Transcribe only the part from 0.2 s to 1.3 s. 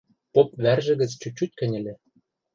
Поп вӓржӹ гӹц